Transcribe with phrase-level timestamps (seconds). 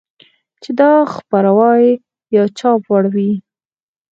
[0.61, 0.81] چې د
[1.13, 1.87] خپراوي
[2.35, 3.31] يا چاپ وړ وي.